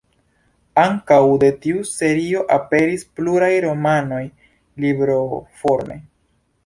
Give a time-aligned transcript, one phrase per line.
[0.83, 4.23] Ankaŭ de tiu serio aperis pluraj romanoj
[4.87, 6.01] libroforme.